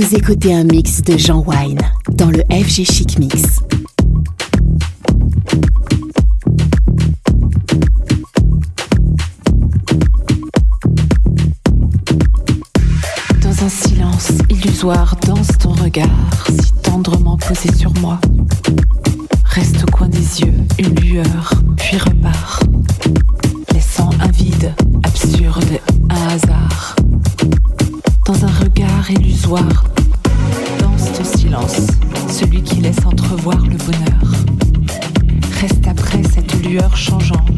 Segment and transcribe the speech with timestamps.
[0.00, 1.80] Vous écoutez un mix de Jean Wine
[2.12, 3.58] dans le FG Chic Mix.
[13.42, 18.20] Dans un silence illusoire danse ton regard si tendrement posé sur moi.
[19.46, 22.62] Reste au coin des yeux une lueur, puis repart,
[23.72, 24.72] laissant un vide
[25.02, 26.94] absurde, un hasard
[28.28, 29.87] dans un regard illusoire
[32.28, 34.44] celui qui laisse entrevoir le bonheur.
[35.60, 37.57] Reste après cette lueur changeante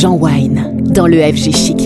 [0.00, 1.85] Jean Wine dans le FG Chic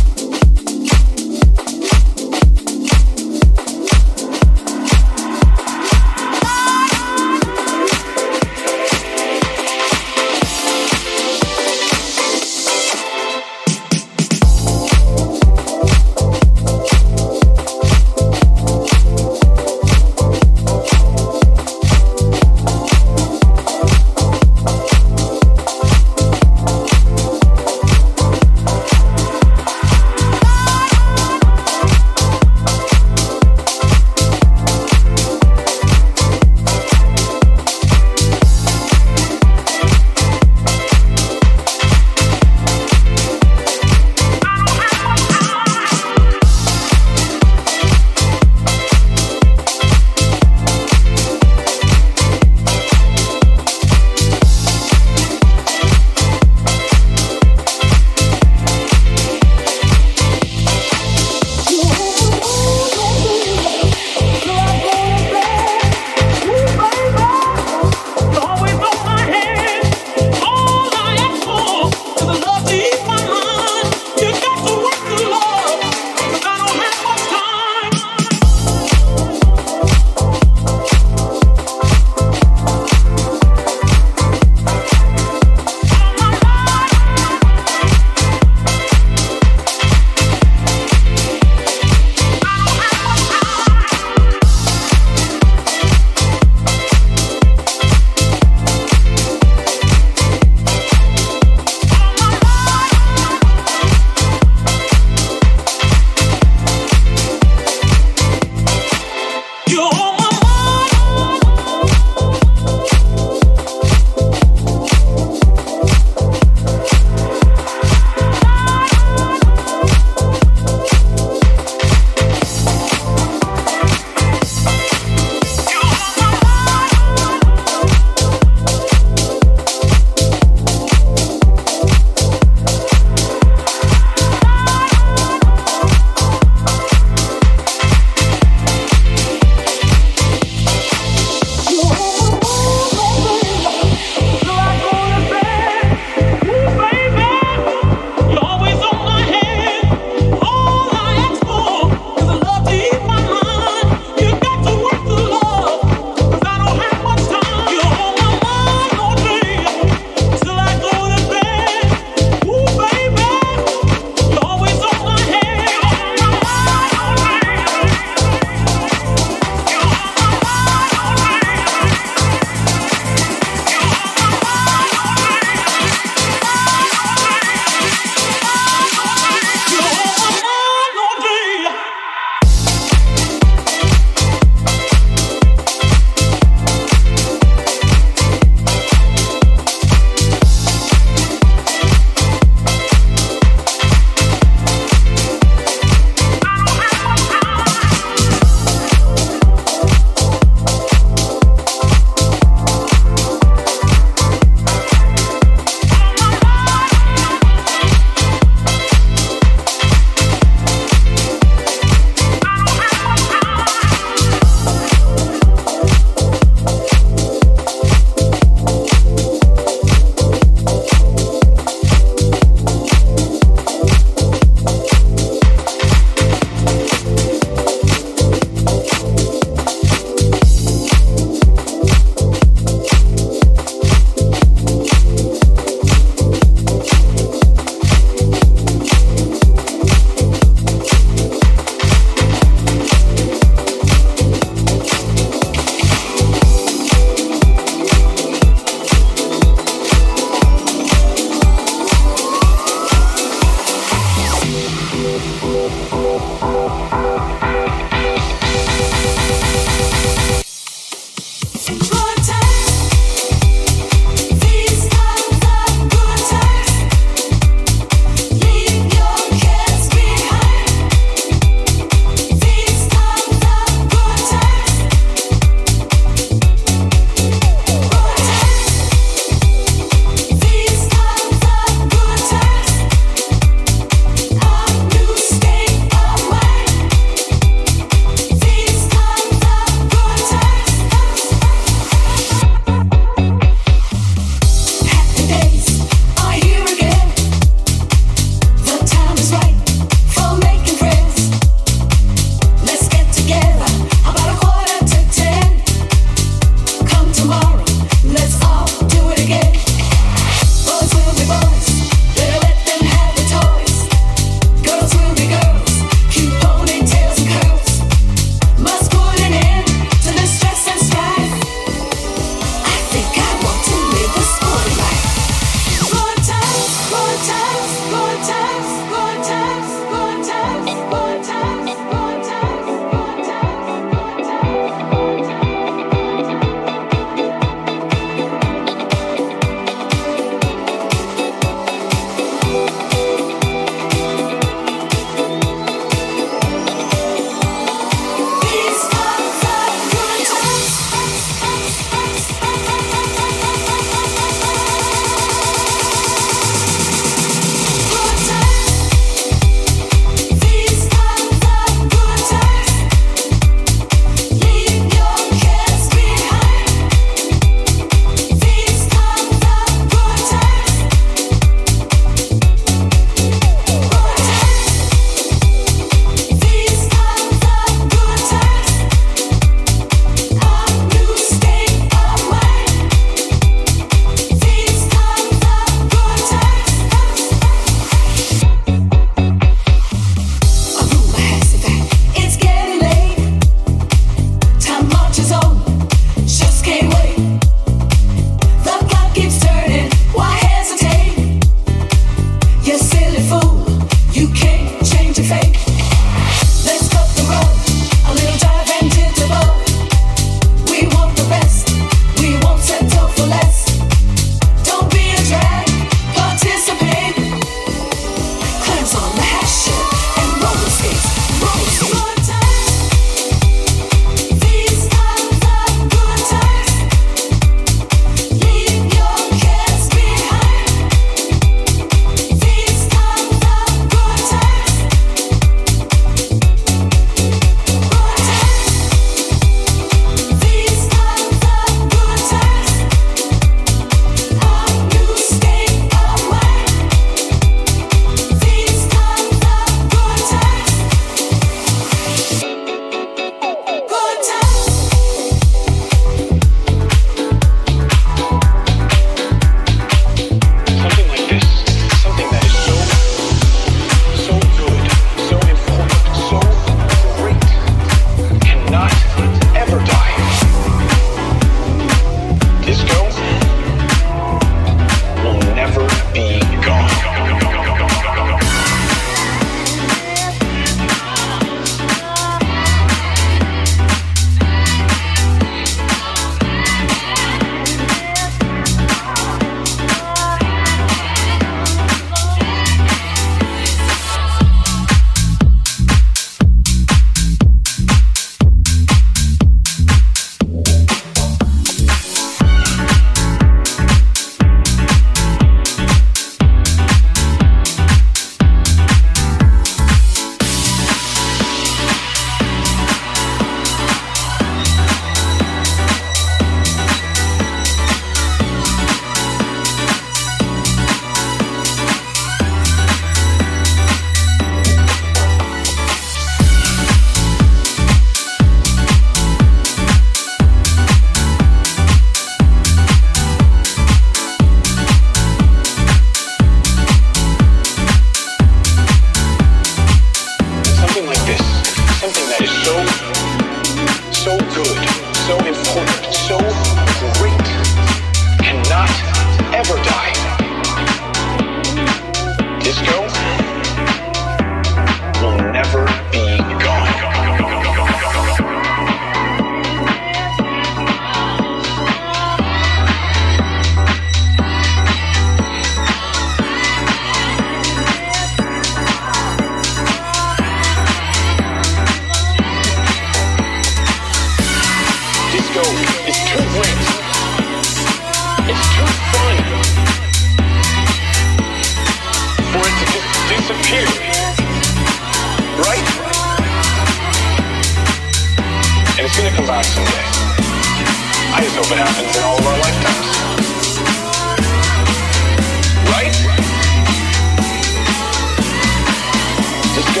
[599.76, 600.00] disco,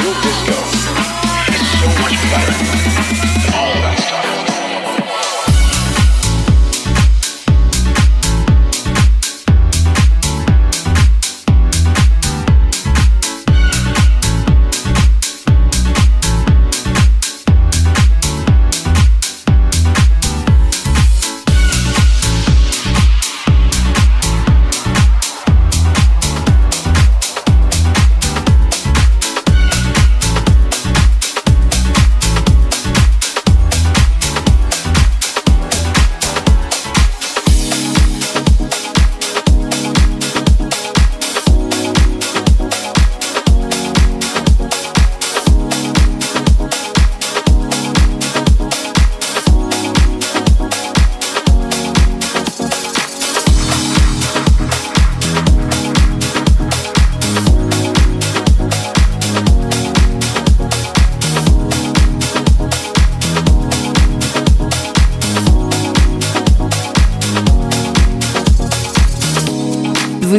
[0.00, 0.54] real disco,
[1.48, 2.85] It's so much better.